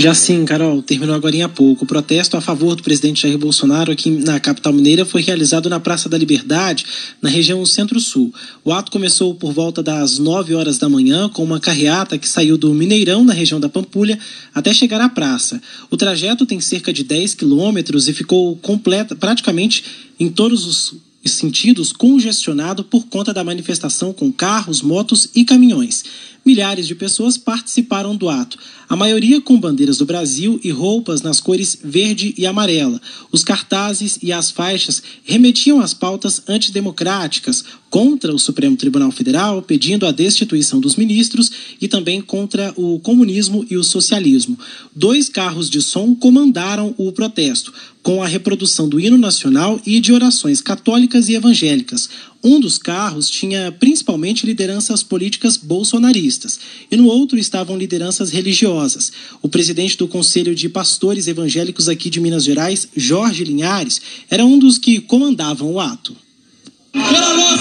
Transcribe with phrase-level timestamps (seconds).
[0.00, 1.84] Já sim, Carol, terminou agora há pouco.
[1.84, 5.80] O protesto a favor do presidente Jair Bolsonaro aqui na capital mineira foi realizado na
[5.80, 6.86] Praça da Liberdade,
[7.20, 8.32] na região centro-sul.
[8.64, 12.56] O ato começou por volta das 9 horas da manhã, com uma carreata que saiu
[12.56, 14.16] do Mineirão, na região da Pampulha,
[14.54, 15.60] até chegar à praça.
[15.90, 19.82] O trajeto tem cerca de 10 quilômetros e ficou completa, praticamente
[20.20, 20.94] em todos os
[21.24, 26.04] sentidos congestionado por conta da manifestação com carros, motos e caminhões.
[26.48, 28.56] Milhares de pessoas participaram do ato,
[28.88, 32.98] a maioria com bandeiras do Brasil e roupas nas cores verde e amarela.
[33.30, 40.06] Os cartazes e as faixas remetiam às pautas antidemocráticas contra o Supremo Tribunal Federal, pedindo
[40.06, 44.58] a destituição dos ministros e também contra o comunismo e o socialismo.
[44.96, 50.14] Dois carros de som comandaram o protesto, com a reprodução do hino nacional e de
[50.14, 52.08] orações católicas e evangélicas.
[52.42, 59.10] Um dos carros tinha principalmente lideranças políticas bolsonaristas e no outro estavam lideranças religiosas.
[59.42, 64.00] O presidente do Conselho de Pastores Evangélicos aqui de Minas Gerais, Jorge Linhares,
[64.30, 66.16] era um dos que comandavam o ato.
[66.92, 67.57] Pela nossa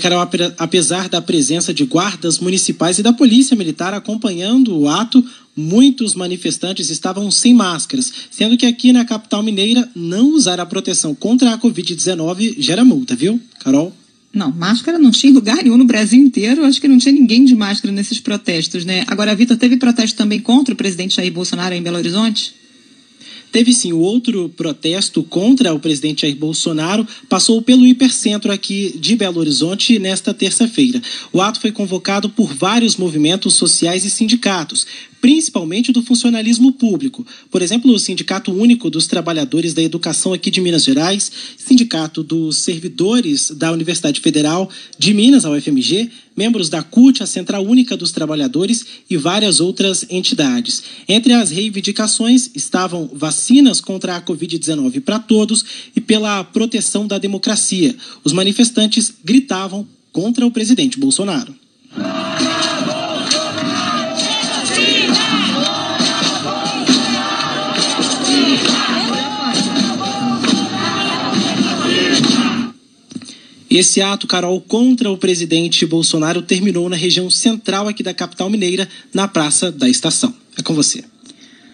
[0.00, 0.20] Carol,
[0.58, 5.24] apesar da presença de guardas municipais e da polícia militar acompanhando o ato,
[5.56, 11.14] muitos manifestantes estavam sem máscaras, sendo que aqui na capital mineira não usar a proteção
[11.14, 13.92] contra a Covid-19 gera multa, viu, Carol?
[14.32, 16.64] Não, máscara não tinha em lugar nenhum no Brasil inteiro.
[16.64, 19.04] Acho que não tinha ninguém de máscara nesses protestos, né?
[19.06, 22.54] Agora, Vitor, teve protesto também contra o presidente Jair Bolsonaro em Belo Horizonte?
[23.52, 29.16] Teve sim o outro protesto contra o presidente Jair Bolsonaro, passou pelo hipercentro aqui de
[29.16, 31.00] Belo Horizonte nesta terça-feira.
[31.32, 34.86] O ato foi convocado por vários movimentos sociais e sindicatos,
[35.20, 37.26] principalmente do funcionalismo público.
[37.50, 42.58] Por exemplo, o Sindicato Único dos Trabalhadores da Educação aqui de Minas Gerais, Sindicato dos
[42.58, 48.12] Servidores da Universidade Federal de Minas, a UFMG, membros da CUT, a Central Única dos
[48.12, 50.82] Trabalhadores e várias outras entidades.
[51.08, 55.64] Entre as reivindicações estavam vacinas contra a Covid-19 para todos
[55.94, 57.94] e pela proteção da democracia.
[58.24, 61.54] Os manifestantes gritavam contra o presidente Bolsonaro.
[73.68, 78.88] Esse ato, Carol, contra o presidente Bolsonaro terminou na região central aqui da capital mineira,
[79.12, 80.34] na Praça da Estação.
[80.56, 81.04] É com você.